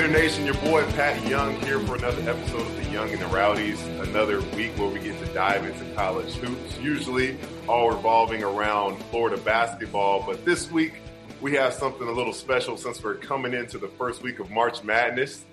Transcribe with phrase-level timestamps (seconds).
[0.00, 3.26] Gator Nation, your boy Pat Young here for another episode of The Young and the
[3.26, 3.86] Rowdies.
[4.00, 7.36] Another week where we get to dive into college hoops, usually
[7.68, 10.24] all revolving around Florida basketball.
[10.26, 11.02] But this week,
[11.42, 14.82] we have something a little special since we're coming into the first week of March
[14.82, 15.44] Madness.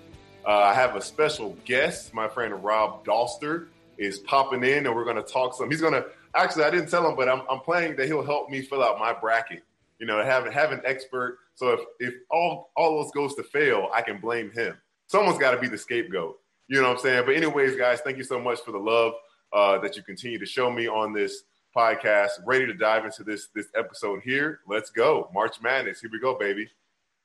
[0.46, 2.14] Uh, I have a special guest.
[2.14, 3.66] My friend Rob Dauster
[3.98, 5.70] is popping in, and we're going to talk some.
[5.70, 8.48] He's going to actually, I didn't tell him, but I'm, I'm planning that he'll help
[8.48, 9.62] me fill out my bracket.
[9.98, 11.40] You know, have have an expert.
[11.58, 14.76] So if if all all else goes to fail, I can blame him.
[15.08, 16.38] Someone's got to be the scapegoat.
[16.68, 17.24] You know what I'm saying?
[17.26, 19.14] But anyways, guys, thank you so much for the love
[19.52, 21.42] uh, that you continue to show me on this
[21.76, 22.30] podcast.
[22.46, 24.60] Ready to dive into this this episode here.
[24.68, 25.30] Let's go.
[25.34, 26.00] March Madness.
[26.00, 26.68] Here we go, baby.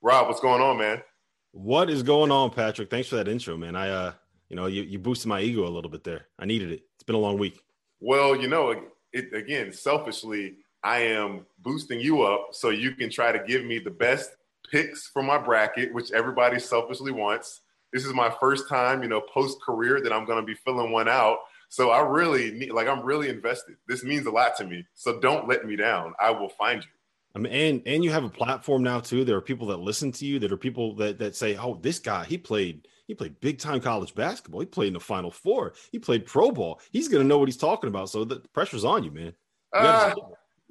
[0.01, 1.03] Rob, what's going on, man?
[1.51, 2.89] What is going on, Patric?
[2.89, 3.75] Thanks for that intro, man.
[3.75, 4.13] I uh
[4.49, 6.25] you know, you, you boosted my ego a little bit there.
[6.39, 6.81] I needed it.
[6.95, 7.63] It's been a long week.
[7.99, 13.31] Well, you know, it, again, selfishly, I am boosting you up so you can try
[13.31, 14.31] to give me the best
[14.69, 17.61] picks for my bracket, which everybody selfishly wants.
[17.91, 20.91] This is my first time, you know, post career that I'm going to be filling
[20.91, 21.37] one out.
[21.69, 23.75] So I really need, like, I'm really invested.
[23.87, 24.85] This means a lot to me.
[24.93, 26.13] So don't let me down.
[26.19, 26.89] I will find you.
[27.35, 29.23] I mean, and and you have a platform now too.
[29.23, 30.37] There are people that listen to you.
[30.37, 33.79] That are people that that say, "Oh, this guy, he played, he played big time
[33.79, 34.59] college basketball.
[34.59, 35.73] He played in the Final Four.
[35.91, 36.79] He played pro ball.
[36.91, 39.33] He's gonna know what he's talking about." So the pressure's on you, man.
[39.73, 40.13] You uh,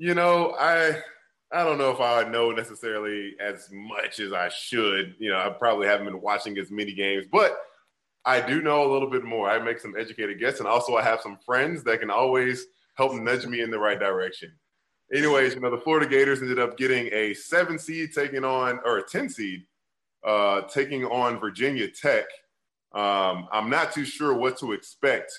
[0.03, 1.01] you know, I
[1.53, 5.15] I don't know if I know necessarily as much as I should.
[5.21, 7.57] You know, I probably haven't been watching as many games, but
[8.25, 9.49] I do know a little bit more.
[9.49, 13.15] I make some educated guesses, and also I have some friends that can always help
[13.15, 14.51] nudge me in the right direction.
[15.15, 18.99] Anyways, you know, the Florida Gators ended up getting a seven seed taking on, or
[18.99, 19.63] a 10 seed
[20.27, 22.25] uh, taking on Virginia Tech.
[22.93, 25.31] Um, I'm not too sure what to expect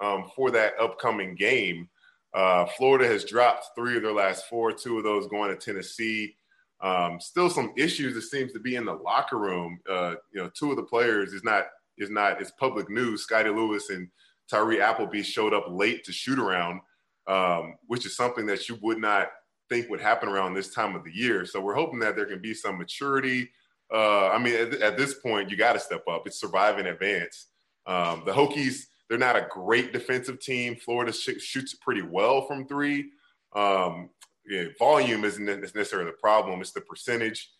[0.00, 1.90] um, for that upcoming game.
[2.34, 6.34] Uh, Florida has dropped three of their last four, two of those going to Tennessee.
[6.80, 9.80] Um, still some issues it seems to be in the locker room.
[9.88, 11.66] Uh, you know, two of the players is not
[11.96, 13.22] is not it's public news.
[13.22, 14.08] Scottie Lewis and
[14.48, 16.80] Tyree Appleby showed up late to shoot around,
[17.26, 19.28] um, which is something that you would not
[19.68, 21.44] think would happen around this time of the year.
[21.44, 23.50] So we're hoping that there can be some maturity.
[23.92, 26.26] Uh, I mean, at, at, this point, you got to step up.
[26.26, 27.48] It's survive in advance.
[27.86, 30.76] Um, the Hokies they're not a great defensive team.
[30.76, 33.10] Florida sh- shoots pretty well from three.
[33.54, 34.10] Um,
[34.46, 37.50] yeah, volume isn't necessarily the problem; it's the percentage.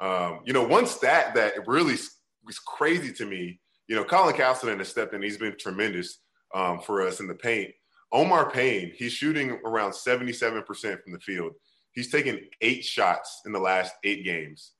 [0.00, 1.96] Um, you know, one stat that really
[2.44, 3.60] was crazy to me.
[3.88, 6.20] You know, Colin Castleton has stepped in; he's been tremendous
[6.54, 7.70] um, for us in the paint.
[8.12, 10.64] Omar Payne, he's shooting around 77%
[11.02, 11.52] from the field.
[11.92, 14.72] He's taken eight shots in the last eight games.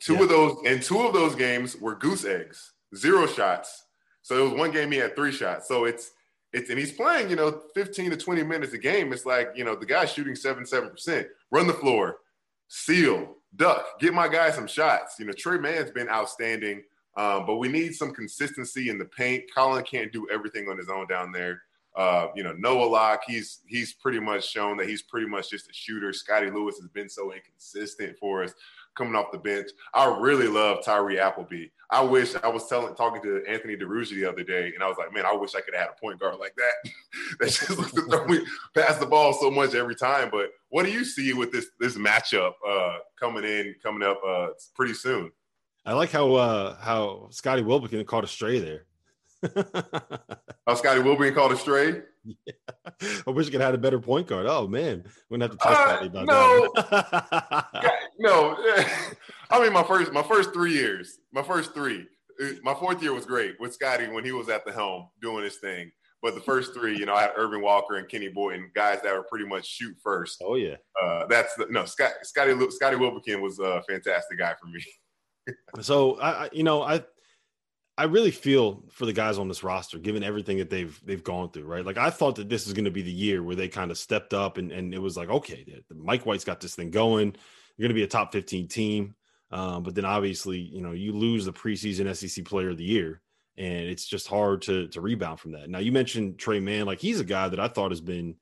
[0.00, 0.22] Two yeah.
[0.22, 3.84] of those, and two of those games were goose eggs, zero shots
[4.22, 5.68] so it was one game he had three shots.
[5.68, 6.12] So it's
[6.52, 9.12] it's and he's playing, you know, 15 to 20 minutes a game.
[9.12, 12.18] It's like, you know, the guy's shooting seven, seven percent, Run the floor,
[12.68, 15.18] seal, duck, get my guy some shots.
[15.18, 16.82] You know, Tre Mann's been outstanding.
[17.14, 19.44] Um, but we need some consistency in the paint.
[19.54, 21.62] Colin can't do everything on his own down there.
[21.94, 25.68] Uh, you know, Noah Locke, he's he's pretty much shown that he's pretty much just
[25.68, 26.10] a shooter.
[26.14, 28.54] Scottie Lewis has been so inconsistent for us
[28.96, 29.68] coming off the bench.
[29.94, 31.66] I really love Tyree Appleby.
[31.90, 34.96] I wish I was telling talking to Anthony Duruji the other day, and I was
[34.98, 36.90] like, man, I wish I could have had a point guard like that.
[37.40, 38.40] that just looks to throw me
[38.74, 40.30] pass the ball so much every time.
[40.30, 44.48] But what do you see with this this matchup uh, coming in coming up uh,
[44.74, 45.30] pretty soon?
[45.84, 48.86] I like how uh, how Scottie Wilbekin caught a stray there.
[50.66, 52.02] how Scottie Wilbekin called a stray?
[52.24, 52.52] Yeah.
[53.26, 54.46] I wish I could have had a better point guard.
[54.46, 56.72] Oh man, we're gonna have to test uh, about no.
[56.74, 58.01] that.
[58.18, 58.56] No,
[59.50, 62.06] I mean my first my first three years, my first three,
[62.42, 65.44] uh, my fourth year was great with Scotty when he was at the helm doing
[65.44, 65.90] his thing.
[66.22, 69.12] But the first three, you know, I had Erving Walker and Kenny Boynton, guys that
[69.12, 70.40] were pretty much shoot first.
[70.44, 74.66] Oh yeah, uh, that's the, no Scott, Scotty Scottie Wilbekin was a fantastic guy for
[74.68, 75.54] me.
[75.80, 77.02] so I, you know, I
[77.98, 81.50] I really feel for the guys on this roster, given everything that they've they've gone
[81.50, 81.84] through, right?
[81.84, 83.98] Like I thought that this is going to be the year where they kind of
[83.98, 87.36] stepped up and and it was like, okay, Mike White's got this thing going.
[87.76, 89.14] You're going to be a top 15 team,
[89.50, 93.20] um, but then obviously, you know, you lose the preseason SEC Player of the Year,
[93.56, 95.68] and it's just hard to to rebound from that.
[95.68, 98.36] Now you mentioned Tre Mann, like he's a guy that I thought has been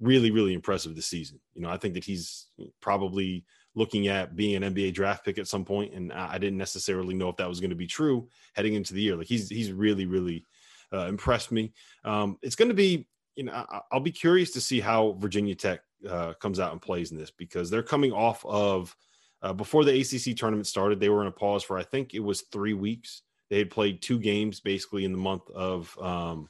[0.00, 1.40] really really impressive this season.
[1.54, 2.48] You know, I think that he's
[2.80, 3.44] probably
[3.74, 7.28] looking at being an NBA draft pick at some point, and I didn't necessarily know
[7.28, 9.16] if that was going to be true heading into the year.
[9.16, 10.44] Like he's he's really really
[10.92, 11.72] uh, impressed me.
[12.04, 15.54] Um, it's going to be you know I, will be curious to see how Virginia
[15.54, 18.94] Tech uh, comes out and plays in this because they're coming off of
[19.42, 21.00] uh, before the ACC tournament started.
[21.00, 23.22] They were in a pause for I think it was three weeks.
[23.48, 26.48] They had played two games basically in the month of um,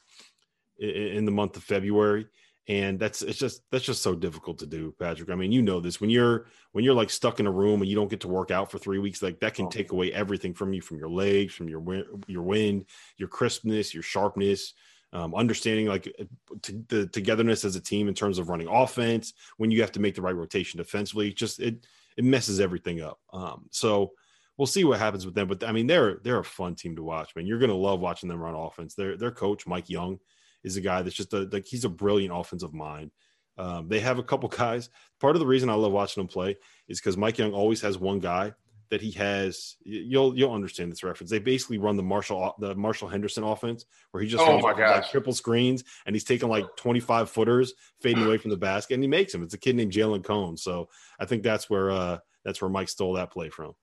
[0.79, 2.27] in the month of February
[2.71, 5.81] and that's it's just that's just so difficult to do patric i mean you know
[5.81, 8.29] this when you're when you're like stuck in a room and you don't get to
[8.29, 11.09] work out for three weeks like that can take away everything from you from your
[11.09, 11.83] legs from your
[12.29, 12.85] your wind
[13.17, 14.75] your crispness your sharpness
[15.13, 16.25] um, understanding like uh,
[16.63, 20.01] t- the togetherness as a team in terms of running offense when you have to
[20.01, 21.87] make the right rotation defensively just it
[22.17, 24.13] it messes everything up um, so
[24.57, 27.03] we'll see what happens with them but i mean they're they're a fun team to
[27.03, 30.19] watch man you're gonna love watching them run offense their their coach mike young
[30.63, 33.11] is a guy that's just a like he's a brilliant offensive mind.
[33.59, 34.91] Um, they have a couple guys.
[35.21, 36.57] Part of the reason I love watching them play
[36.89, 38.53] is because Mike Young always has one guy
[38.91, 39.77] that he has.
[39.83, 41.31] You'll you'll understand this reference.
[41.31, 45.03] They basically run the Marshall the Marshall Henderson offense, where he just oh my gosh.
[45.03, 48.95] Like triple screens and he's taking like twenty five footers fading away from the basket,
[48.95, 49.43] and he makes them.
[49.43, 50.57] It's a kid named Jalen Cone.
[50.57, 50.89] So
[51.19, 53.75] I think that's where uh that's where Mike stole that play from.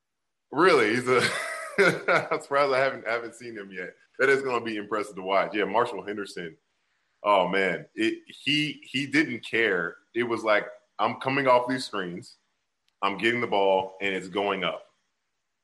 [0.51, 1.21] Really, he's a.
[1.79, 3.93] I'm surprised I haven't haven't seen him yet.
[4.19, 5.51] That is going to be impressive to watch.
[5.53, 6.57] Yeah, Marshall Henderson
[7.23, 9.97] oh man, it, he he didn't care.
[10.15, 10.65] It was like
[10.99, 12.37] I'm coming off these screens,
[13.01, 14.83] I'm getting the ball, and it's going up.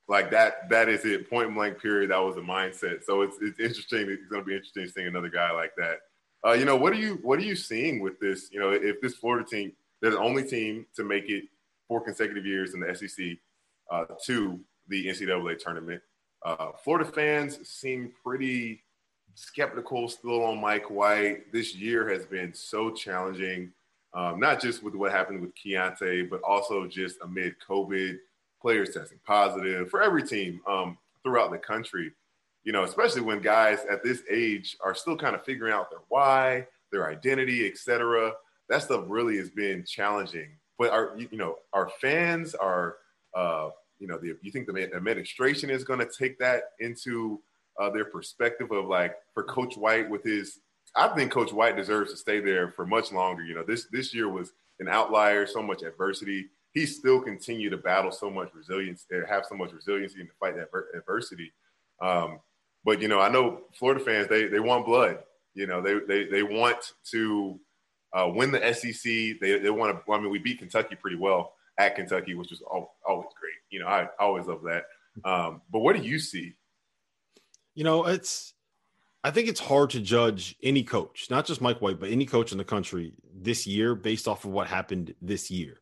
[0.07, 1.29] Like that, that is it.
[1.29, 1.81] Point blank.
[1.81, 2.11] Period.
[2.11, 3.03] That was the mindset.
[3.03, 4.09] So it's it's interesting.
[4.09, 5.99] It's going to be interesting seeing another guy like that.
[6.45, 8.49] Uh, you know, what are you what are you seeing with this?
[8.51, 9.71] You know, if this Florida team,
[10.01, 11.45] they're the only team to make it
[11.87, 13.37] four consecutive years in the SEC
[13.91, 14.59] uh, to
[14.89, 16.01] the NCAA tournament.
[16.45, 18.83] Uh, Florida fans seem pretty
[19.35, 21.51] skeptical still on Mike White.
[21.51, 23.71] This year has been so challenging,
[24.13, 28.17] um, not just with what happened with Keyontae, but also just amid COVID,
[28.63, 32.11] players testing positive for every team um, throughout the country.
[32.63, 35.99] You know, especially when guys at this age are still kind of figuring out their
[36.07, 38.31] why, their identity, etc.
[38.69, 40.47] That stuff really has been challenging.
[40.79, 42.95] But our, you know, our fans are,
[43.35, 43.69] uh,
[43.99, 47.41] you know, the, you think the administration is going to take that into
[47.79, 50.59] uh, their perspective of like for Coach White with his.
[50.95, 53.43] I think Coach White deserves to stay there for much longer.
[53.43, 56.47] You know, this this year was an outlier, so much adversity.
[56.73, 60.35] He still continued to battle so much resilience, and have so much resiliency and to
[60.39, 61.51] fight that adversity.
[62.01, 62.39] Um,
[62.83, 65.19] but you know, I know Florida fans they they want blood.
[65.53, 67.59] You know, they they they want to
[68.13, 69.03] uh, win the SEC.
[69.03, 70.11] They they want to.
[70.11, 73.53] I mean, we beat Kentucky pretty well at Kentucky, which was always great.
[73.69, 74.85] You know, I always love that.
[75.23, 76.55] Um, but what do you see
[77.75, 78.53] you know, it's
[79.23, 82.51] I think it's hard to judge any coach, not just Mike White, but any coach
[82.51, 85.79] in the country this year based off of what happened this year.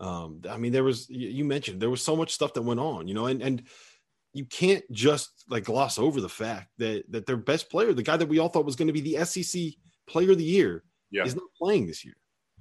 [0.00, 3.08] Um, I mean, there was you mentioned there was so much stuff that went on,
[3.08, 3.62] you know, and and
[4.32, 8.16] you can't just like gloss over the fact that that their best player, the guy
[8.16, 9.62] that we all thought was going to be the SEC
[10.06, 11.24] Player of the Year, yeah.
[11.24, 12.14] is not playing this year.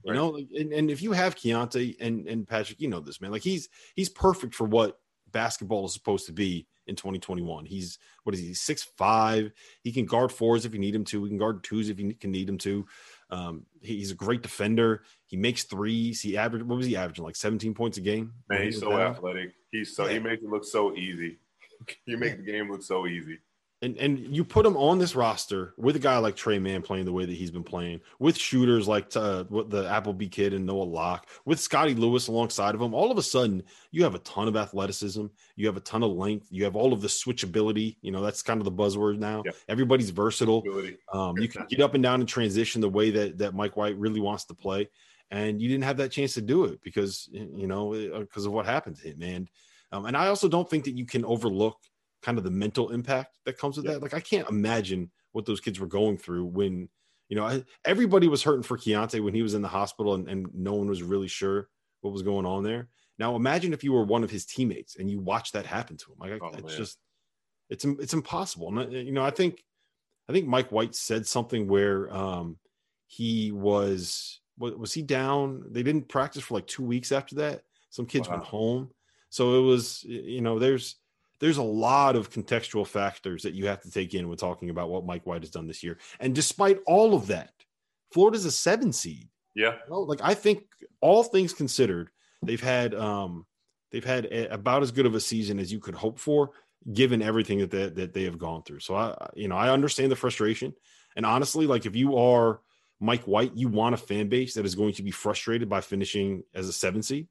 [0.05, 0.15] Right.
[0.15, 3.31] You know, and, and if you have Keyontae and and Patric, you know this man,
[3.31, 4.99] like he's he's perfect for what
[5.31, 7.65] basketball is supposed to be in 2021.
[7.65, 8.53] He's what is he?
[8.53, 9.51] Six five.
[9.81, 11.23] He can guard fours if you need him to.
[11.23, 12.85] He can guard twos if you can need him to.
[13.33, 15.03] Um, he's a great defender.
[15.25, 16.21] He makes threes.
[16.21, 18.33] He averaged what was he averaging like 17 points a game?
[18.49, 19.53] Man, he's so athletic.
[19.71, 20.13] He's so yeah.
[20.13, 21.39] he makes it look so easy.
[22.05, 23.39] he makes the game look so easy
[23.83, 27.05] and and you put him on this roster with a guy like Tre Mann playing
[27.05, 30.83] the way that he's been playing, with shooters like uh, the Appleby kid and Noah
[30.83, 32.93] Locke, with Scottie Lewis alongside of him.
[32.93, 35.25] All of a sudden, you have a ton of athleticism,
[35.57, 37.97] you have a ton of length, you have all of the switchability.
[38.01, 39.43] You know that's kind of the buzzword now.
[39.45, 39.55] Yep.
[39.67, 40.63] Everybody's versatile.
[41.11, 43.97] Um, you can get up and down and transition the way that that Mike White
[43.97, 44.89] really wants to play,
[45.29, 48.65] and you didn't have that chance to do it because you know because of what
[48.65, 49.21] happened to him.
[49.21, 49.49] And
[49.91, 51.77] um, and I also don't think that you can overlook
[52.23, 53.93] kind of the mental impact that comes with yeah.
[53.93, 54.01] that.
[54.01, 56.89] Like I can't imagine what those kids were going through when,
[57.29, 60.27] you know, I, everybody was hurting for Keyontae when he was in the hospital and,
[60.27, 61.69] and no one was really sure
[62.01, 62.89] what was going on there.
[63.19, 66.11] Now imagine if you were one of his teammates and you watched that happen to
[66.11, 66.17] him.
[66.19, 66.77] Like oh, it's man.
[66.77, 66.97] just,
[67.69, 68.77] it's it's impossible.
[68.77, 69.63] And you know, I think,
[70.29, 72.57] I think Mike White said something where um,
[73.07, 75.63] he was was he down?
[75.69, 77.63] They didn't practice for like two weeks after that.
[77.89, 78.35] Some kids wow.
[78.35, 78.89] went home,
[79.29, 80.95] so it was you know there's
[81.43, 84.89] there's a lot of contextual factors that you have to take in when talking about
[84.89, 85.97] what Mike White has done this year.
[86.21, 87.51] And despite all of that,
[88.13, 89.27] Florida's a seven seed.
[89.53, 89.73] Yeah.
[89.73, 90.63] You know, like I think
[91.01, 92.11] all things considered,
[92.45, 93.45] they've had um
[93.91, 96.51] they've had a, about as good of a season as you could hope for
[96.93, 98.79] given everything that they, that they have gone through.
[98.79, 100.73] So I you know, I understand the frustration.
[101.17, 102.61] And honestly, like if you are
[103.01, 106.43] Mike White, you want a fan base that is going to be frustrated by finishing
[106.53, 107.27] as a seven seed.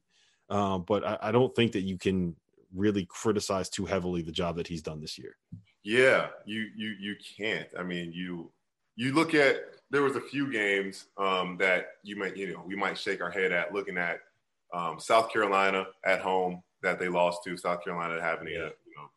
[0.51, 2.35] Uh, but I, I, don't think that you can
[2.75, 5.35] really criticize too heavily the job that he's done this year.
[5.83, 7.67] Yeah, you you you can't.
[7.77, 8.51] I mean, you
[8.95, 9.57] you look at
[9.89, 13.31] there was a few games um, that you might you know we might shake our
[13.31, 14.19] head at looking at
[14.73, 19.09] um, South Carolina at home that they lost to South Carolina having a you know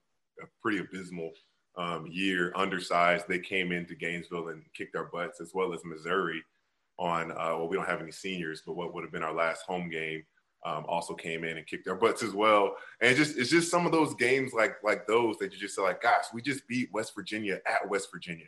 [0.42, 1.32] a pretty abysmal
[1.76, 3.26] um, year, undersized.
[3.28, 6.42] They came into Gainesville and kicked our butts as well as Missouri.
[6.98, 9.62] on, uh, well, we don't have any seniors, but what would have been our last
[9.66, 10.24] home game
[10.64, 12.76] um, also came in and kicked their butts as well.
[13.00, 15.82] And just it's just some of those games like like those that you just say
[15.82, 18.46] like, gosh, we just beat West Virginia at West Virginia.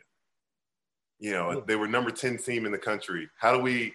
[1.19, 3.29] You know, they were number 10 team in the country.
[3.37, 3.93] How do we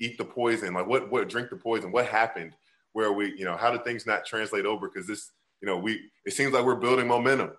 [0.00, 0.74] eat the poison?
[0.74, 1.92] Like what what drink the poison?
[1.92, 2.52] What happened?
[2.92, 4.88] Where we, you know, how did things not translate over?
[4.88, 7.50] Because this, you know, we it seems like we're building momentum.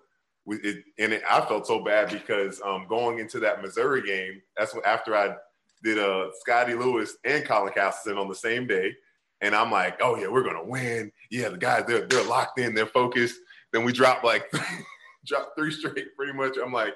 [0.44, 4.40] We, it, and it, I felt so bad because um, going into that Missouri game,
[4.56, 5.36] that's what after I
[5.84, 8.94] did uh, Scottie Lewis and Colin Castleton on the same day
[9.40, 11.12] and I'm like, oh yeah, we're gonna win.
[11.30, 13.36] Yeah, the guys they're they're locked in, they're focused.
[13.72, 14.50] Then we drop like
[15.26, 16.56] drop three straight, pretty much.
[16.62, 16.94] I'm like,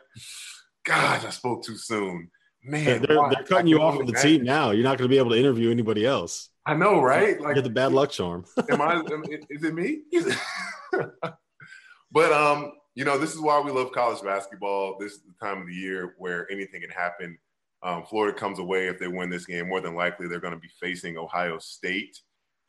[0.85, 2.31] gosh, I spoke too soon.
[2.65, 4.71] Man, they're, they're cutting you off of the team now.
[4.71, 6.49] You're not going to be able to interview anybody else.
[6.65, 7.41] I know, right?
[7.41, 8.45] Like get the bad luck charm.
[8.71, 9.03] am I?
[9.51, 10.03] Is it me?
[12.13, 14.97] but um, you know, this is why we love college basketball.
[15.01, 17.37] This is the time of the year where anything can happen.
[17.83, 19.69] Um, Florida comes away if they win this game.
[19.69, 22.17] More than likely, they're going to be facing Ohio State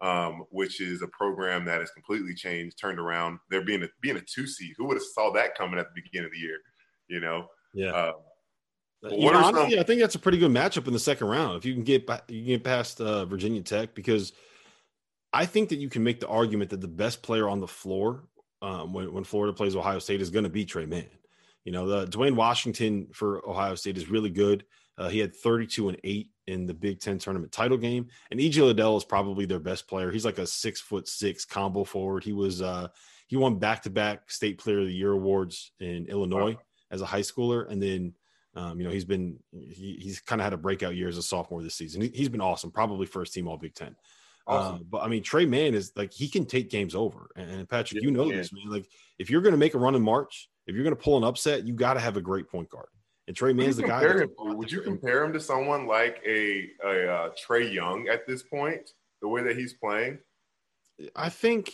[0.03, 3.39] um, which is a program that has completely changed, turned around.
[3.49, 4.73] They're being a, being a two seed.
[4.77, 6.59] Who would have saw that coming at the beginning of the year?
[7.07, 7.47] You know.
[7.73, 7.91] Yeah.
[7.91, 8.11] Uh,
[9.09, 11.57] you know, honestly, some- I think that's a pretty good matchup in the second round.
[11.57, 14.33] If you can get you can get past uh, Virginia Tech, because
[15.31, 18.25] I think that you can make the argument that the best player on the floor
[18.61, 21.07] um, when, when Florida plays Ohio State is going to be Tre Mann.
[21.63, 24.65] You know, the Duane Washington for Ohio State is really good.
[24.97, 28.07] Uh, he had 32 and eight in the Big Ten tournament title game.
[28.29, 30.11] And EJ Liddell is probably their best player.
[30.11, 32.23] He's like a six foot six combo forward.
[32.23, 32.89] He was uh
[33.27, 36.61] he won back to back state player of the year awards in Illinois wow.
[36.91, 37.69] as a high schooler.
[37.69, 38.13] And then
[38.55, 41.23] um, you know, he's been he, he's kind of had a breakout year as a
[41.23, 42.01] sophomore this season.
[42.01, 43.95] He, has been awesome, probably first team all Big Ten.
[44.45, 44.75] Awesome.
[44.75, 47.29] Uh, but I mean, Tre Mann is like he can take games over.
[47.35, 48.69] And, and Patric, yeah, you know this, man.
[48.69, 51.17] Like if you're going to make a run in March, if you're going to pull
[51.17, 52.87] an upset, you got to have a great point guard.
[53.27, 54.01] And Tre Mann's the guy.
[54.01, 58.43] Him, would you compare him to someone like a, a uh, Trae Young at this
[58.43, 58.91] point,
[59.21, 60.19] the way that he's playing?
[61.15, 61.73] I think,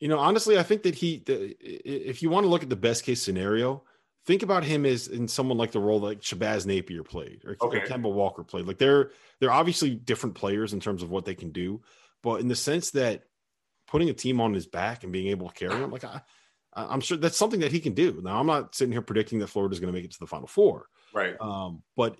[0.00, 2.76] you know, honestly, I think that he, the, if you want to look at the
[2.76, 3.84] best case scenario,
[4.26, 7.80] think about him as in someone like the role like Shabazz Napier played or, okay.
[7.80, 8.66] Kemba Walker played.
[8.66, 9.10] Like they're
[9.40, 11.82] they're obviously different players in terms of what they can do,
[12.22, 13.24] but in the sense that
[13.86, 16.22] putting a team on his back and being able to carry him, like I
[16.74, 18.20] I'm sure that's something that he can do.
[18.22, 20.26] Now, I'm not sitting here predicting that Florida is going to make it to the
[20.26, 21.34] Final Four, right?
[21.40, 22.16] Um, but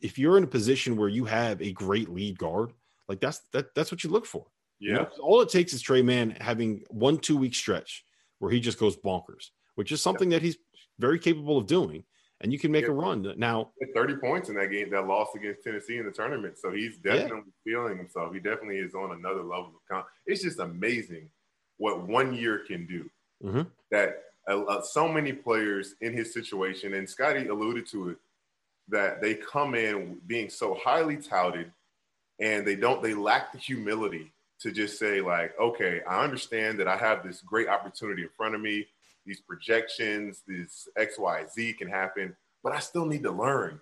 [0.00, 2.72] if you're in a position where you have a great lead guard,
[3.08, 4.46] like that's that that's what you look for.
[4.78, 4.88] Yeah.
[4.88, 8.04] You know, all it takes is Tre Mann having one two week stretch
[8.38, 10.38] where he just goes bonkers, which is something yeah.
[10.38, 10.56] that he's
[10.98, 12.04] very capable of doing,
[12.40, 12.90] and you can make yeah.
[12.90, 13.34] a run.
[13.36, 16.96] Now, 30 points in that game that lost against Tennessee in the tournament, so he's
[16.96, 17.72] definitely yeah.
[17.72, 18.32] feeling himself.
[18.32, 20.06] He definitely is on another level of count.
[20.24, 21.28] It's just amazing
[21.76, 23.10] what one year can do
[23.42, 23.62] mm-hmm.
[23.90, 28.16] that uh, uh, so many players in his situation, and Scotty alluded to it,
[28.88, 31.70] that they come in being so highly touted,
[32.40, 36.88] and they don't they lack the humility to just say like, okay, I understand that
[36.88, 38.86] I have this great opportunity in front of me.
[39.26, 43.80] These projections, this X, Y, Z can happen, but I still need to learn.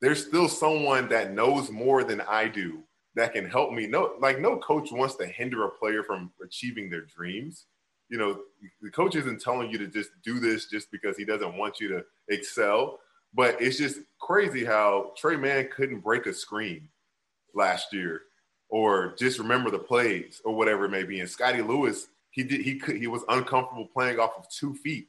[0.00, 2.82] There's still someone that knows more than I do
[3.14, 3.86] that can help me.
[3.86, 7.66] No, like no coach wants to hinder a player from achieving their dreams
[8.12, 8.40] you know,
[8.82, 11.88] the coach isn't telling you to just do this just because he doesn't want you
[11.88, 13.00] to excel.
[13.32, 16.90] But it's just crazy how Tre Mann couldn't break a screen
[17.54, 18.20] last year
[18.68, 21.20] or just remember the plays or whatever it may be.
[21.20, 25.08] And Scottie Lewis, he did he could he was uncomfortable playing off of two feet.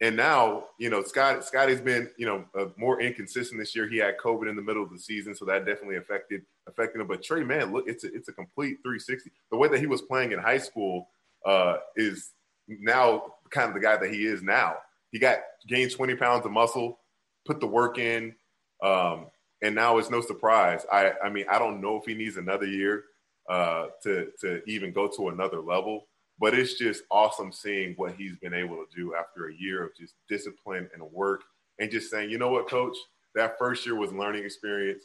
[0.00, 3.88] And now, you know, Scott Scotty's been, you know, uh, more inconsistent this year.
[3.88, 7.08] He had COVID in the middle of the season, so that definitely affected affected him.
[7.08, 9.32] But Tre, Mann, look, it's a, it's a complete 360.
[9.50, 11.08] The way that he was playing in high school
[11.44, 12.32] uh, is
[12.68, 14.76] now kind of the guy that he is now.
[15.10, 16.98] He got gained 20 pounds of muscle,
[17.46, 18.34] put the work in,
[18.82, 19.26] um,
[19.62, 20.84] and now it's no surprise.
[20.92, 23.04] I, I mean, I don't know if he needs another year
[23.48, 26.06] uh, to to even go to another level,
[26.38, 29.96] but it's just awesome seeing what he's been able to do after a year of
[29.96, 31.42] just discipline and work,
[31.78, 32.96] and just saying, you know what, coach,
[33.34, 35.04] that first year was learning experience.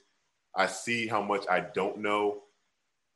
[0.55, 2.41] I see how much I don't know,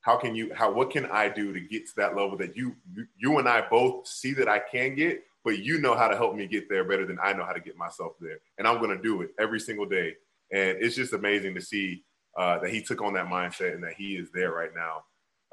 [0.04, 2.76] how can you how what can i do to get to that level that you
[3.18, 6.36] you and i both see that i can get but you know how to help
[6.36, 8.38] me get there better than i know how to get myself there.
[8.58, 10.16] And i'm going to do it every single day.
[10.52, 12.04] And it's just amazing to see
[12.38, 15.04] uh, that he took on that mindset and that he is there right now.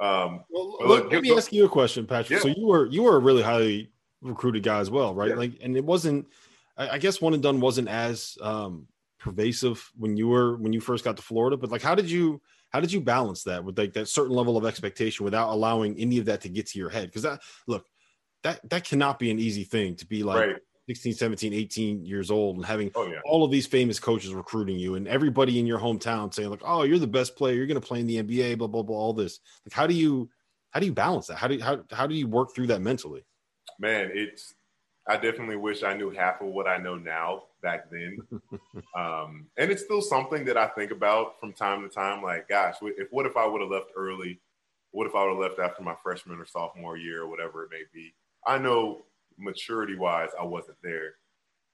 [0.05, 2.39] Um, well, look, let me ask you a question patric.
[2.39, 2.43] Yeah.
[2.43, 3.91] so you were you were a really highly
[4.23, 5.31] recruited guy as well right?
[5.31, 5.37] Yeah.
[5.37, 6.27] like and it wasn't
[6.77, 8.87] I, I guess one and done wasn't as um,
[9.19, 12.41] pervasive when you were when you first got to florida but like how did you
[12.71, 16.19] how did you balance that with like that certain level of expectation without allowing any
[16.19, 17.07] of that to get to your head?
[17.07, 17.87] Because that look,
[18.43, 20.57] that that cannot be an easy thing to be like right.
[20.89, 23.21] 16, 17, 18 years old and having Oh yeah.
[23.25, 26.83] all of these famous coaches recruiting you and everybody in your hometown saying like, "Oh,
[26.83, 27.55] you're the best player.
[27.55, 28.97] You're going to play in the NBA." Blah blah blah.
[28.97, 29.41] All this.
[29.65, 30.31] Like, how do you
[30.71, 31.37] how do you balance that?
[31.37, 33.25] How do you, how how do you work through that mentally?
[33.79, 34.55] Man, it's
[35.11, 38.19] I definitely wish I knew half of what I know now back then.
[38.97, 42.23] um, and it's still something that I think about from time to time.
[42.23, 44.39] Like, gosh, if what if I would have left early?
[44.93, 47.71] What if I would have left after my freshman or sophomore year or whatever it
[47.73, 48.15] may be?
[48.47, 49.03] I know
[49.37, 51.15] maturity wise, I wasn't there,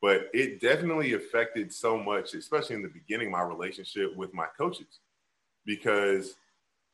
[0.00, 5.00] but it definitely affected so much, especially in the beginning, my relationship with my coaches,
[5.66, 6.37] because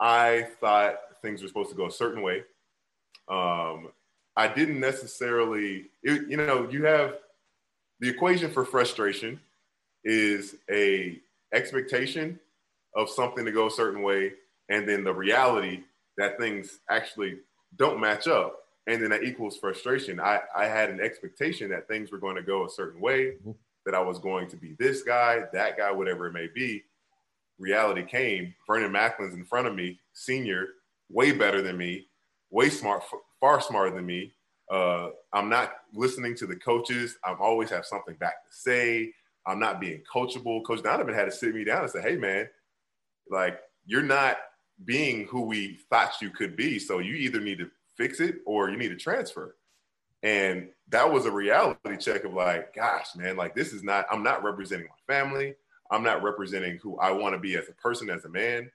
[0.01, 2.43] I thought things were supposed to go a certain way.
[3.29, 3.93] Um,
[4.37, 7.17] I didn't necessarily, it, you know, you have
[8.01, 9.41] the equation for frustration
[10.05, 11.19] is a
[11.53, 12.41] expectation
[12.97, 14.33] of something to go a certain way,
[14.69, 15.81] and then the reality
[16.17, 17.39] that things actually
[17.77, 20.19] don't match up and then that equals frustration.
[20.19, 23.53] I, I had an expectation that things were going to go a certain way, mm-hmm.
[23.87, 26.83] that I was going to be this guy, that guy, whatever it may be.
[27.59, 28.55] Reality came.
[28.67, 30.69] Vernon Macklin's in front of me, senior,
[31.09, 32.07] way better than me,
[32.51, 33.05] way smart,
[33.43, 34.33] far smarter than me.
[34.71, 37.19] Uh, I'm not listening to the coaches.
[37.23, 39.13] I've always have something back to say.
[39.45, 40.65] I'm not being coachable.
[40.65, 42.49] Coach Donovan had to sit me down and say, "Hey, man,
[43.29, 44.39] like you're not
[44.85, 46.79] being who we thought you could be.
[46.79, 49.57] So you either need to fix it or you need to transfer.
[50.23, 54.23] And that was a reality check of like, gosh, man, like this is not, I'm
[54.23, 55.55] not representing my family.
[55.91, 58.71] I'm not representing who I want to be as a person, as a man.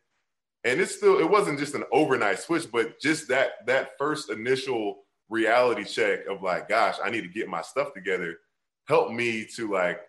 [0.67, 5.03] And it's still, it wasn't just an overnight switch, but just that that first initial
[5.29, 8.35] reality check of like, gosh, I need to get my stuff together,
[8.85, 10.01] helped me to like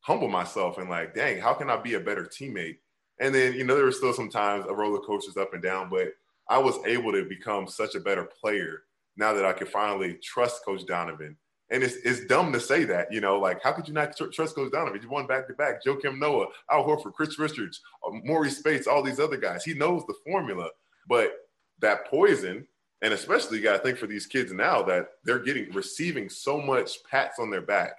[0.00, 2.78] humble myself and like, dang, how can I be a better teammate?
[3.20, 5.90] And then, you know, there were still some times a roller coasters up and down,
[5.90, 6.08] but
[6.48, 8.84] I was able to become such a better player
[9.18, 11.36] now that I could finally trust Coach Donovan.
[11.70, 14.26] And it's, it's dumb to say that, you know, like, how could you not tr-
[14.26, 15.00] trust Coach Donovan?
[15.02, 15.82] You won back to back.
[15.84, 19.64] Joakim Noah, Al Horford, Chris Richards, uh, Marreese Speights, all these other guys.
[19.64, 20.68] He knows the formula.
[21.08, 21.32] But
[21.80, 22.66] that poison,
[23.00, 26.60] and especially you got to think for these kids now that they're getting receiving so
[26.60, 27.92] much pats on their back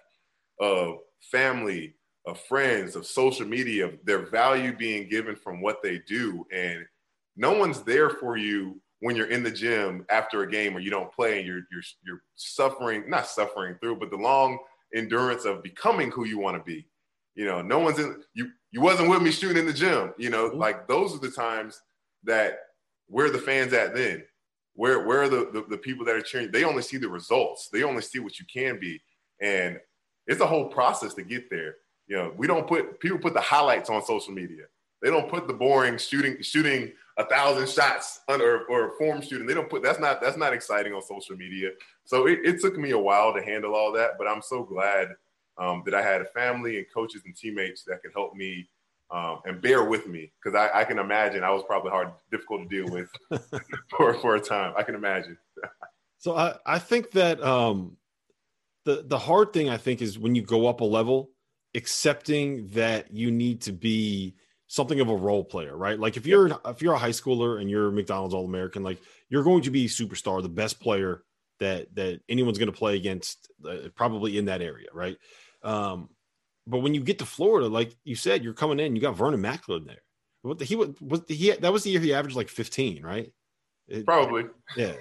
[0.60, 1.00] of
[1.32, 1.96] family,
[2.26, 6.46] of friends, of social media, of their value being given from what they do.
[6.54, 6.86] And
[7.36, 10.90] no one's there for you when you're in the gym after a game or you
[10.90, 14.58] don't play and you're you're you're suffering not suffering through but the long
[14.96, 16.88] endurance of becoming who you want to be.
[17.36, 20.30] You know no one's in you you wasn't with me shooting in the gym you
[20.30, 20.48] know?
[20.48, 20.58] Mm-hmm.
[20.58, 21.82] like those are the times
[22.24, 22.60] that
[23.08, 24.24] where the fans at then?
[24.76, 26.50] Where where are the, the, the people that are cheering?
[26.50, 27.68] They only see the results.
[27.74, 29.02] They only see what you can be.
[29.42, 29.80] And
[30.28, 31.76] it's a whole process to get there.
[32.08, 34.64] You know we don't put people put the highlights on social media.
[35.02, 39.46] They don't put the boring shooting shooting a thousand shots under or form shooting.
[39.46, 41.70] They don't put that's not that's not exciting on social media.
[42.06, 45.10] So it, it took me a while to handle all that, but I'm so glad
[45.58, 48.68] um, that I had a family and coaches and teammates that could help me
[49.12, 52.68] um, and bear with me because I, I, can imagine I was probably hard, difficult
[52.68, 53.10] to deal with
[53.90, 54.74] for for a time.
[54.76, 55.38] I can imagine.
[56.18, 57.98] so I I think that um,
[58.86, 61.30] the the hard thing I think is when you go up a level,
[61.76, 64.36] accepting that you need to be
[64.74, 66.00] something of a role player, right?
[66.00, 69.44] Like if you're if you're a high schooler and you're McDonald's All American, like you're
[69.44, 71.22] going to be a superstar, the best player
[71.60, 75.16] that that anyone's going to play against, uh, probably in that area, right?
[75.62, 76.10] Um,
[76.66, 79.42] but when you get to Florida, like you said, you're coming in, you got Vernon
[79.42, 80.02] Macklin there.
[80.42, 80.90] What the, he was
[81.28, 83.32] he that was the year he averaged like 15, right?
[83.88, 84.46] It, Probably.
[84.76, 84.94] Yeah.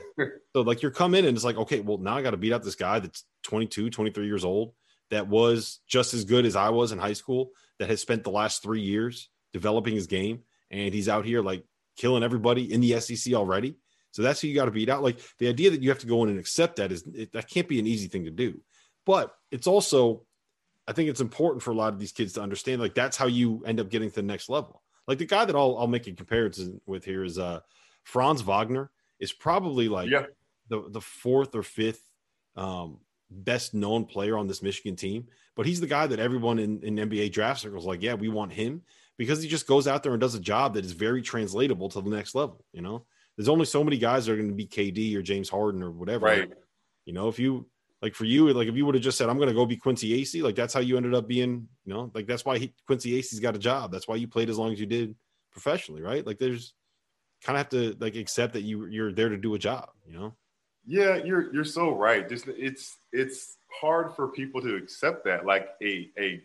[0.55, 2.53] so like you're coming in and it's like, okay, well now I got to beat
[2.53, 4.75] out this guy that's 22, 23 years old
[5.11, 8.31] that was just as good as I was in high school that has spent the
[8.31, 11.65] last 3 years developing his game, and he's out here like
[11.97, 13.77] killing everybody in the SEC already.
[14.13, 15.03] So that's who you got to beat out.
[15.03, 17.49] Like the idea that you have to go in and accept that is it, that
[17.49, 18.61] can't be an easy thing to do.
[19.07, 20.25] But it's also,
[20.87, 23.27] I think it's important for a lot of these kids to understand like that's how
[23.27, 24.83] you end up getting to the next level.
[25.09, 27.61] Like the guy that I'll I'll make a comparison with here is uh
[28.05, 30.27] Franz Wagner is probably like yeah.
[30.69, 32.03] the the fourth or fifth
[32.57, 32.99] um,
[33.31, 36.97] best known player on this Michigan team, but he's the guy that everyone in, in
[36.97, 38.83] NBA draft circles like, yeah, we want him
[39.19, 42.01] because he just goes out there and does a job that is very translatable to
[42.01, 42.65] the next level.
[42.73, 45.49] You know, there's only so many guys that are going to be KD or James
[45.49, 46.27] Harden or whatever.
[46.27, 46.53] Right.
[47.05, 47.67] You know, if you
[48.01, 49.77] like for you, like if you would have just said, I'm going to go be
[49.77, 52.75] Quincy Acy, like that's how you ended up being, you know, like that's why he,
[52.87, 53.93] Quincy Acy's got a job.
[53.93, 55.15] That's why you played as long as you did
[55.53, 56.27] professionally, right?
[56.27, 56.75] Like there's
[57.43, 60.13] kind of have to like accept that you you're there to do a job, you
[60.13, 60.35] know?
[60.85, 62.29] Yeah, you're you're so right.
[62.29, 65.47] Just it's it's hard for people to accept that.
[65.47, 66.43] Like a a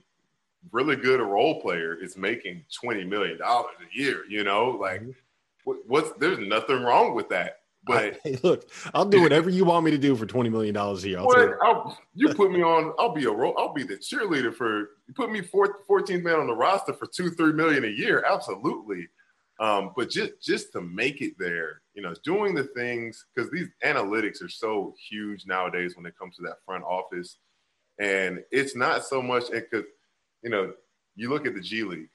[0.72, 4.24] really good role player is making twenty million dollars a year.
[4.30, 5.72] You know, like mm-hmm.
[5.88, 7.58] what's there's nothing wrong with that.
[7.88, 11.04] But hey, look, I'll do whatever you want me to do for twenty million dollars
[11.04, 11.20] a year.
[11.20, 11.58] I'll what?
[11.64, 12.94] I'll, you put me on.
[13.00, 13.56] I'll be a role.
[13.58, 14.92] I'll be the cheerleader for.
[15.08, 18.26] You put me 14th man on the roster for two, three million a year.
[18.30, 19.08] Absolutely.
[19.60, 23.68] Um, but just just to make it there, you know, doing the things because these
[23.84, 27.40] analytics are so huge nowadays when it comes to that front office,
[28.00, 29.86] and it's not so much because
[30.48, 30.72] you know
[31.18, 32.08] you look at the G League,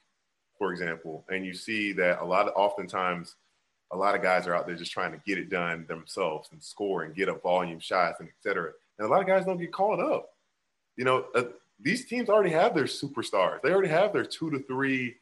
[0.57, 3.37] for example, and you see that a lot of oftentimes
[3.91, 6.63] a lot of guys are out there just trying to get it done themselves and
[6.63, 8.73] score and get a volume shots and et cetera.
[8.99, 10.31] And a lot of guys don't get called up.
[10.97, 11.43] You know, uh,
[11.79, 13.61] these teams already have their superstars.
[13.61, 15.17] They already have their two to three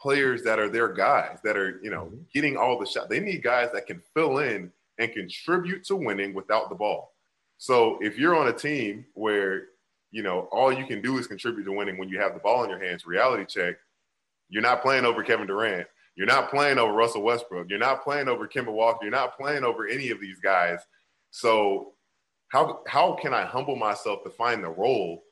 [0.00, 2.22] players that are their guys that are, you know, mm-hmm.
[2.32, 3.08] getting all the shots.
[3.08, 4.70] They need guys that can fill in
[5.00, 7.12] and contribute to winning without the ball.
[7.58, 9.64] So if you're on a team where,
[10.12, 12.62] you know, all you can do is contribute to winning when you have the ball
[12.62, 13.76] in your hands, reality check,
[14.48, 15.88] you're not playing over Kevin Durant.
[16.14, 17.70] You're not playing over Russell Westbrook.
[17.70, 18.98] You're not playing over Kemba Walker.
[19.02, 20.78] You're not playing over any of these guys.
[21.30, 21.94] So
[22.48, 25.22] how how can I humble myself to find the role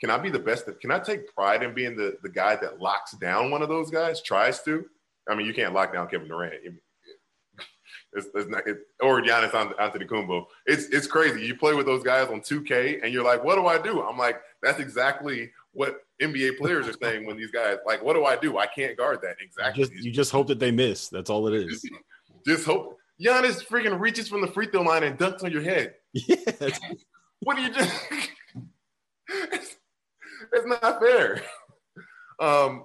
[0.00, 0.66] can I be the best?
[0.80, 3.90] Can I take pride in being the, the guy that locks down one of those
[3.90, 4.22] guys?
[4.22, 4.84] Tries to.
[5.28, 6.54] I mean, you can't lock down Kevin Durant.
[8.14, 10.46] It's, it's not, it, or Giannis Antetokounmpo.
[10.66, 11.44] It's it's crazy.
[11.44, 14.16] You play with those guys on 2K, and you're like, "What do I do?" I'm
[14.16, 18.36] like, "That's exactly what NBA players are saying when these guys like, what do I
[18.36, 18.58] do?
[18.58, 21.08] I can't guard that exactly." You just, you just hope that they miss.
[21.08, 21.84] That's all it is.
[22.46, 25.94] just hope Giannis freaking reaches from the free throw line and dunks on your head.
[26.12, 26.36] Yeah.
[27.40, 27.84] what do you do?
[30.52, 31.42] it's not fair.
[32.40, 32.84] Um,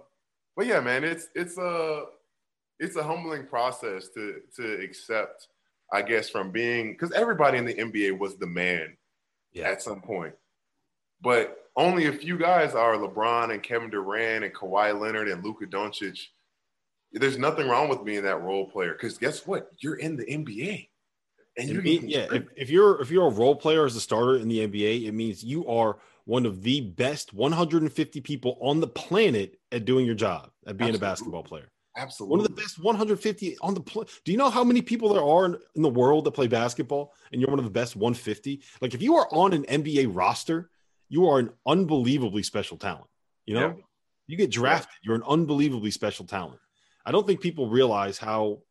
[0.55, 2.05] but yeah, man, it's it's a
[2.79, 5.47] it's a humbling process to to accept,
[5.91, 8.97] I guess, from being because everybody in the NBA was the man
[9.53, 9.69] yeah.
[9.69, 10.33] at some point,
[11.21, 15.65] but only a few guys are LeBron and Kevin Durant and Kawhi Leonard and Luka
[15.65, 16.19] Doncic.
[17.11, 19.69] There's nothing wrong with being that role player because guess what?
[19.79, 20.89] You're in the NBA.
[21.57, 24.47] And you yeah, if, if, you're if you're a role player as a starter in
[24.47, 29.59] the NBA, it means you are one of the best 150 people on the planet
[29.71, 30.95] at doing your job, at being Absolutely.
[30.95, 31.69] a basketball player.
[31.95, 32.31] Absolutely.
[32.31, 34.11] One of the best 150 on the planet.
[34.25, 37.39] Do you know how many people there are in the world that play basketball and
[37.39, 38.61] you're one of the best 150?
[38.81, 40.71] Like if you are on an NBA roster,
[41.09, 43.07] you are an unbelievably special talent.
[43.45, 43.83] You know, yeah.
[44.27, 46.59] you get drafted, you're an unbelievably special talent.
[47.05, 48.63] I don't think people realize how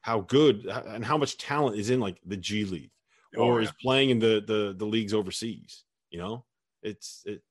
[0.00, 2.90] how good and how much talent is in like the G League
[3.36, 3.68] oh, or yeah.
[3.68, 6.44] is playing in the the the leagues overseas, you know?
[6.82, 7.42] it's it,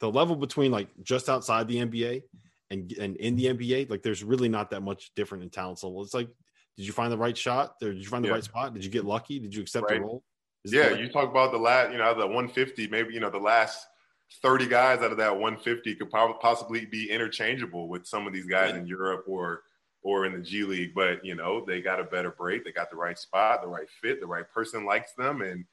[0.00, 2.22] the level between like just outside the NBA
[2.70, 6.02] and and in the NBA, like there's really not that much different in talent level.
[6.02, 6.28] It's like,
[6.76, 7.74] did you find the right shot?
[7.82, 8.34] Or did you find the yeah.
[8.34, 8.74] right spot?
[8.74, 9.38] Did you get lucky?
[9.38, 10.00] Did you accept right.
[10.00, 10.22] the role?
[10.64, 13.38] Is yeah, you talk about the last, you know, the 150, maybe you know the
[13.38, 13.86] last
[14.42, 18.74] 30 guys out of that 150 could possibly be interchangeable with some of these guys
[18.74, 19.62] in Europe or
[20.02, 22.90] or in the G League, but you know they got a better break, they got
[22.90, 25.64] the right spot, the right fit, the right person likes them, and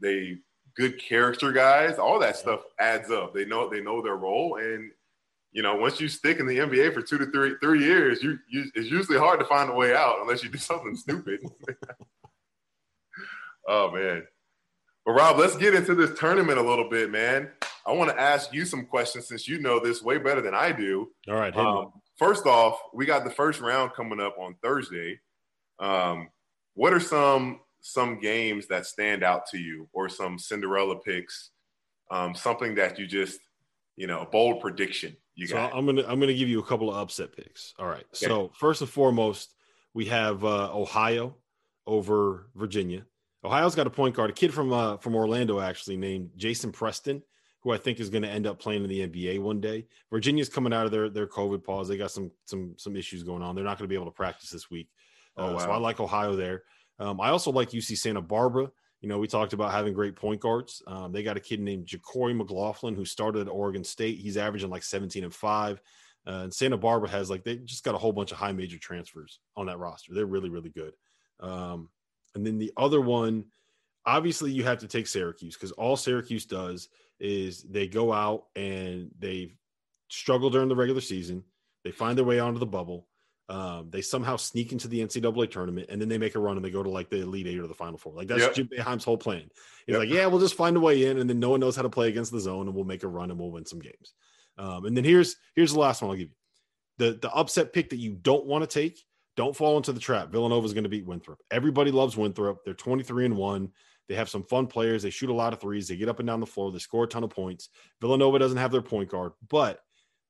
[0.00, 0.38] they
[0.76, 3.34] good character guys, all that stuff adds up.
[3.34, 4.90] They know they know their role, and
[5.52, 8.38] you know once you stick in the NBA for two to three three years, you,
[8.48, 11.40] you it's usually hard to find a way out unless you do something stupid.
[13.68, 14.24] oh man.
[15.04, 17.50] But Rob, let's get into this tournament a little bit, man.
[17.86, 20.72] I want to ask you some questions since you know this way better than I
[20.72, 21.08] do.
[21.26, 21.56] All right.
[21.56, 25.18] Um, first off, we got the first round coming up on Thursday.
[25.78, 26.28] Um,
[26.74, 31.50] what are some some games that stand out to you or some Cinderella picks,
[32.10, 33.38] um, something that you just,
[33.98, 35.74] you know, a bold prediction you so got.
[35.74, 37.72] I'm gonna I'm gonna give you a couple of upset picks.
[37.78, 38.04] All right.
[38.14, 38.26] Okay.
[38.26, 39.54] So first and foremost,
[39.94, 41.36] we have uh, Ohio
[41.86, 43.06] over Virginia.
[43.44, 47.22] Ohio's got a point guard, a kid from uh, from Orlando actually named Jason Preston,
[47.62, 49.86] who I think is going to end up playing in the NBA one day.
[50.10, 51.86] Virginia's coming out of their their COVID pause.
[51.86, 53.54] They got some some some issues going on.
[53.54, 54.88] They're not going to be able to practice this week.
[55.36, 55.58] Oh, uh, wow.
[55.58, 56.64] So I like Ohio there.
[56.98, 58.72] Um, I also like UC Santa Barbara.
[59.00, 60.82] You know, we talked about having great point guards.
[60.86, 64.18] Um, they got a kid named JaQuori McLaughlin who started at Oregon State.
[64.18, 65.80] He's averaging like 17 and five.
[66.26, 68.78] Uh, and Santa Barbara has like they just got a whole bunch of high major
[68.78, 70.12] transfers on that roster.
[70.14, 70.92] They're really really good.
[71.40, 71.88] Um,
[72.34, 73.46] and then the other one,
[74.04, 79.10] obviously, you have to take Syracuse because all Syracuse does is they go out and
[79.18, 79.54] they
[80.08, 81.44] struggle during the regular season.
[81.84, 83.07] They find their way onto the bubble.
[83.50, 86.64] Um, they somehow sneak into the NCAA tournament and then they make a run and
[86.64, 88.12] they go to like the Elite Eight or the Final Four.
[88.12, 88.54] Like that's yep.
[88.54, 89.48] Jim Boeheim's whole plan.
[89.86, 90.00] He's yep.
[90.00, 91.88] like, yeah, we'll just find a way in, and then no one knows how to
[91.88, 94.12] play against the zone, and we'll make a run and we'll win some games.
[94.58, 96.34] Um, and then here's here's the last one I'll give you.
[96.98, 99.00] The the upset pick that you don't want to take.
[99.36, 100.30] Don't fall into the trap.
[100.30, 101.38] Villanova is going to beat Winthrop.
[101.50, 102.64] Everybody loves Winthrop.
[102.64, 103.70] They're 23 and one.
[104.08, 105.02] They have some fun players.
[105.02, 105.86] They shoot a lot of threes.
[105.86, 106.72] They get up and down the floor.
[106.72, 107.68] They score a ton of points.
[108.00, 109.80] Villanova doesn't have their point guard, but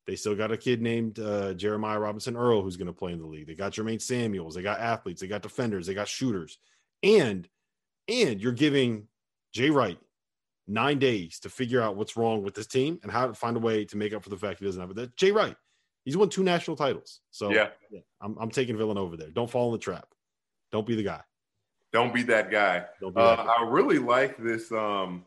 [0.08, 3.20] they still got a kid named uh, Jeremiah Robinson Earl who's going to play in
[3.20, 3.46] the league.
[3.46, 4.54] They got Jermaine Samuels.
[4.54, 5.20] They got athletes.
[5.20, 5.86] They got defenders.
[5.86, 6.58] They got shooters.
[7.02, 7.46] and
[8.08, 9.06] and you're giving
[9.52, 9.98] Jay Wright
[10.66, 13.60] nine days to figure out what's wrong with this team and how to find a
[13.60, 14.96] way to make up for the fact he doesn't have it.
[14.96, 15.54] That Jay Wright,
[16.06, 17.20] he's won two national titles.
[17.30, 19.28] So yeah, yeah I'm, I'm taking Villanova there.
[19.28, 20.06] Don't fall in the trap.
[20.72, 21.20] Don't be the guy.
[21.92, 22.86] Don't be that guy.
[22.98, 23.54] Be uh, that guy.
[23.58, 24.72] I really like this.
[24.72, 25.26] Um,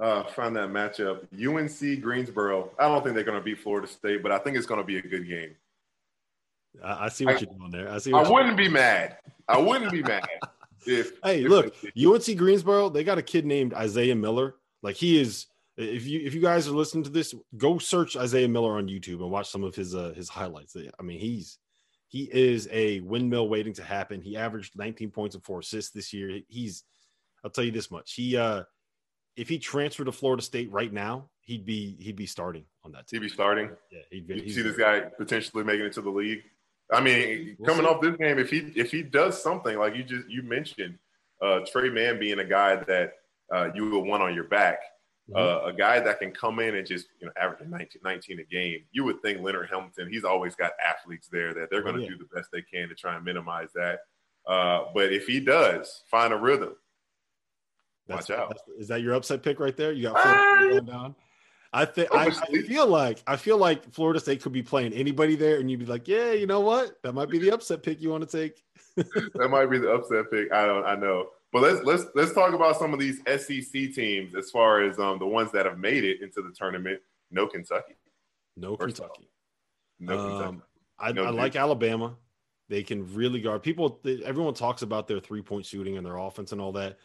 [0.00, 1.26] uh, find that matchup.
[1.34, 2.70] UNC Greensboro.
[2.78, 4.86] I don't think they're going to beat Florida State, but I think it's going to
[4.86, 5.54] be a good game.
[6.82, 7.90] I, I see what I, you're doing there.
[7.90, 8.12] I see.
[8.12, 9.16] I wouldn't be mad.
[9.48, 10.26] I wouldn't be mad
[10.86, 11.12] if.
[11.22, 12.88] Hey, if look, UNC Greensboro.
[12.88, 14.56] They got a kid named Isaiah Miller.
[14.82, 15.46] Like he is.
[15.76, 19.20] If you if you guys are listening to this, go search Isaiah Miller on YouTube
[19.20, 20.76] and watch some of his uh, his highlights.
[20.76, 21.58] I mean, he's
[22.08, 24.20] he is a windmill waiting to happen.
[24.20, 26.40] He averaged 19 points and four assists this year.
[26.48, 26.82] He's
[27.44, 28.14] I'll tell you this much.
[28.14, 28.64] He uh
[29.38, 33.06] if he transferred to Florida State right now, he'd be he'd be starting on that
[33.06, 33.22] team.
[33.22, 33.70] He'd be starting.
[33.90, 36.42] Yeah, he'd be, you see this guy potentially making it to the league.
[36.92, 37.88] I mean, we'll coming see.
[37.88, 40.98] off this game, if he if he does something like you just you mentioned,
[41.40, 43.12] uh, Tre Mann being a guy that
[43.54, 44.80] uh, you would want on your back,
[45.30, 45.36] mm-hmm.
[45.38, 48.42] uh, a guy that can come in and just you know average 19, 19 a
[48.42, 48.80] game.
[48.90, 52.04] You would think Leonard Hamilton, he's always got athletes there that they're going to oh,
[52.04, 52.10] yeah.
[52.10, 54.00] do the best they can to try and minimize that.
[54.48, 56.74] Uh, but if he does find a rhythm,
[58.08, 58.58] that's, watch out.
[58.78, 59.92] Is that your upset pick right there?
[59.92, 61.14] You got four going down.
[61.72, 65.36] I think I, I, feel like I feel like Florida State could be playing anybody
[65.36, 66.96] there, and you'd be like, yeah, you know what?
[67.02, 68.62] That might be the upset pick you want to take.
[68.96, 70.50] that might be the upset pick.
[70.50, 70.84] I don't.
[70.84, 71.28] I know.
[71.52, 75.18] But let's let's let's talk about some of these SEC teams as far as um,
[75.18, 77.00] the ones that have made it into the tournament.
[77.30, 77.96] No Kentucky.
[78.56, 79.28] No Kentucky.
[80.00, 80.62] No um, Kentucky.
[80.98, 82.16] I, no I like Alabama.
[82.68, 84.00] They can really guard people.
[84.02, 86.98] They, everyone talks about their three point shooting and their offense and all that.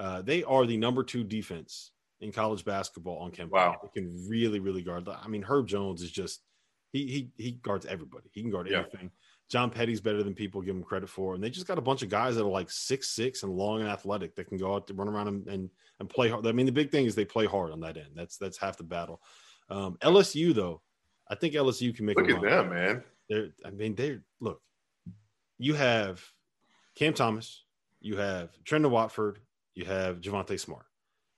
[0.00, 3.52] Uh, they are the number two defense in college basketball on campus.
[3.52, 3.76] Wow.
[3.82, 5.06] They can really, really guard.
[5.06, 6.40] I mean, Herb Jones is just
[6.90, 8.30] he he he guards everybody.
[8.32, 8.78] He can guard yeah.
[8.78, 9.10] anything.
[9.50, 12.02] John Petty's better than people give him credit for, and they just got a bunch
[12.02, 14.86] of guys that are like six six and long and athletic that can go out
[14.86, 16.46] to run around and, and, and play hard.
[16.46, 18.12] I mean, the big thing is they play hard on that end.
[18.14, 19.20] That's that's half the battle.
[19.68, 20.80] Um, LSU though,
[21.28, 22.16] I think LSU can make.
[22.16, 23.04] Look at them, man.
[23.28, 24.62] They're I mean they're look.
[25.58, 26.24] You have
[26.94, 27.64] Cam Thomas,
[28.00, 29.40] you have Trendon Watford,
[29.80, 30.84] you have Javonte Smart.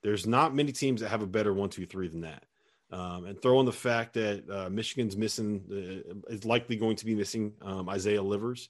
[0.02, 2.44] There's not many teams that have a better one, two, three than that.
[2.90, 7.07] Um, and throw in the fact that uh, Michigan's missing uh, is likely going to
[7.07, 8.68] be missing um, Isaiah Livers,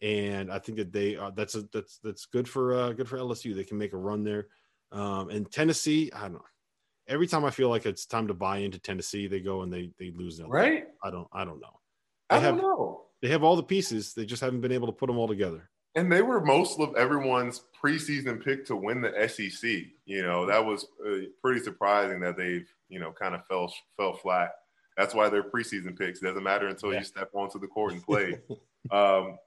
[0.00, 3.18] and I think that they are, that's a, that's that's good for uh, good for
[3.18, 3.56] LSU.
[3.56, 4.46] They can make a run there.
[4.92, 6.44] Um, and Tennessee, I don't know.
[7.08, 9.90] Every time I feel like it's time to buy into Tennessee, they go and they
[9.98, 10.48] they lose them.
[10.48, 10.84] Right?
[11.02, 11.80] I don't I don't know.
[12.30, 13.06] They I don't have, know.
[13.20, 14.14] They have all the pieces.
[14.14, 15.68] They just haven't been able to put them all together.
[15.96, 19.70] And they were most of everyone's preseason pick to win the SEC.
[20.04, 24.12] You know, that was uh, pretty surprising that they've, you know, kind of fell fell
[24.12, 24.52] flat.
[24.98, 26.20] That's why they're preseason picks.
[26.20, 26.98] It doesn't matter until yeah.
[26.98, 28.38] you step onto the court and play.
[28.90, 29.38] um,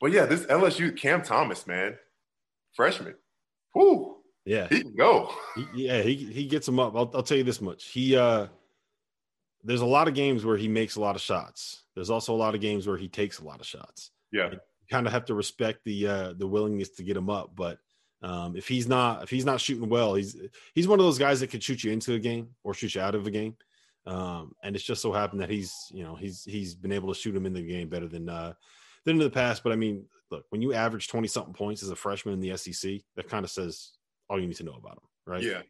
[0.00, 1.96] but yeah, this LSU Cam Thomas, man,
[2.72, 3.16] freshman.
[3.74, 4.18] Whoo.
[4.44, 4.68] Yeah.
[4.68, 5.34] He can go.
[5.56, 6.94] He, yeah, he he gets them up.
[6.94, 7.86] I'll, I'll tell you this much.
[7.86, 8.46] He uh
[9.64, 11.82] there's a lot of games where he makes a lot of shots.
[11.96, 14.12] There's also a lot of games where he takes a lot of shots.
[14.30, 14.50] Yeah
[14.90, 17.52] kind of have to respect the uh, the willingness to get him up.
[17.54, 17.78] But
[18.22, 20.36] um, if he's not if he's not shooting well, he's
[20.74, 23.00] he's one of those guys that could shoot you into a game or shoot you
[23.00, 23.56] out of a game.
[24.06, 27.18] Um, and it's just so happened that he's you know he's he's been able to
[27.18, 28.52] shoot him in the game better than uh,
[29.04, 29.62] than in the past.
[29.62, 32.56] But I mean, look, when you average twenty something points as a freshman in the
[32.56, 33.92] SEC, that kind of says
[34.28, 35.42] all you need to know about him, right?
[35.42, 35.62] Yeah.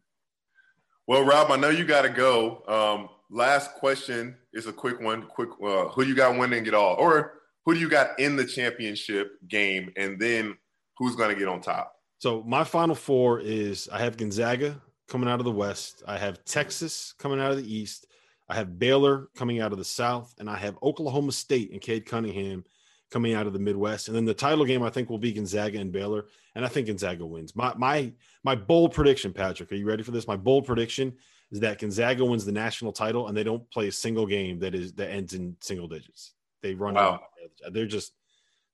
[1.06, 2.62] Well, Rob, I know you got to go.
[2.66, 5.22] Um, last question is a quick one.
[5.24, 8.44] Quick, uh, who you got winning it all, or who do you got in the
[8.44, 10.56] championship game, and then
[10.98, 11.94] who's going to get on top?
[12.18, 16.44] So my final four is I have Gonzaga coming out of the West, I have
[16.44, 18.06] Texas coming out of the East,
[18.48, 22.06] I have Baylor coming out of the South, and I have Oklahoma State and Cade
[22.06, 22.64] Cunningham
[23.10, 24.08] coming out of the Midwest.
[24.08, 26.86] And then the title game I think will be Gonzaga and Baylor, and I think
[26.86, 27.54] Gonzaga wins.
[27.54, 29.70] My my my bold prediction, Patric.
[29.72, 30.26] Are you ready for this?
[30.26, 31.14] My bold prediction
[31.50, 34.74] is that Gonzaga wins the national title, and they don't play a single game that
[34.74, 36.34] is that ends in single digits.
[36.64, 37.20] They run wow.
[37.66, 37.74] out.
[37.74, 38.14] They're just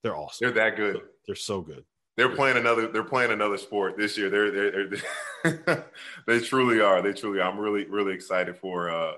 [0.05, 0.47] they're awesome.
[0.47, 1.01] They're that good.
[1.27, 1.85] They're so good.
[2.17, 2.87] They're playing another.
[2.87, 4.31] They're playing another sport this year.
[4.31, 4.89] They're they're,
[5.43, 5.87] they're
[6.29, 7.03] they truly are.
[7.03, 7.41] They truly.
[7.41, 7.51] Are.
[7.51, 9.15] I'm really really excited for uh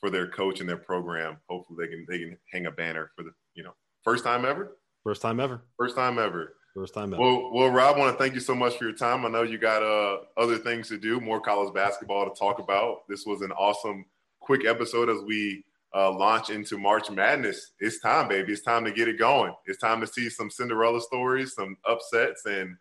[0.00, 1.36] for their coach and their program.
[1.48, 4.76] Hopefully they can they can hang a banner for the you know first time ever.
[5.04, 5.62] First time ever.
[5.78, 6.54] First time ever.
[6.74, 7.22] First time ever.
[7.22, 9.24] Well, well, Rob, I want to thank you so much for your time.
[9.26, 13.06] I know you got uh other things to do, more college basketball to talk about.
[13.08, 14.06] This was an awesome
[14.40, 18.52] quick episode as we uh, launch into March Madness, it's time, baby.
[18.52, 19.54] It's time to get it going.
[19.66, 22.76] It's time to see some Cinderella stories, some upsets, and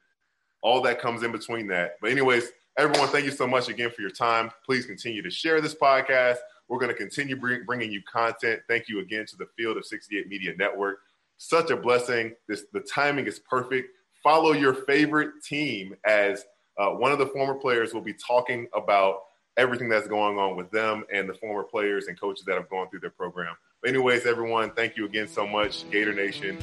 [0.62, 1.94] all that comes in between that.
[2.02, 4.52] But, anyways, everyone, thank you so much again for your time.
[4.66, 6.38] Please continue to share this podcast.
[6.68, 8.62] We're going to continue bring, bringing you content.
[8.68, 11.00] Thank you again to the Field of 68 Media Network.
[11.38, 12.34] Such a blessing.
[12.48, 13.90] This the timing is perfect.
[14.24, 16.44] follow your favorite team as
[16.78, 19.20] uh, one of the former players will be talking about
[19.58, 22.90] everything that's going on with them and the former players and coaches that have gone
[22.90, 23.56] through their program.
[23.82, 25.90] But anyways, everyone, thank you again so much.
[25.92, 26.58] Gator Nation,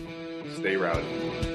[0.57, 1.54] stay rowdy.